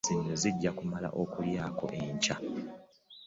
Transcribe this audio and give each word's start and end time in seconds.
Zino 0.07 0.33
zijja 0.41 0.71
kummala 0.77 1.09
okulyako 1.21 1.85
enkya. 2.01 2.35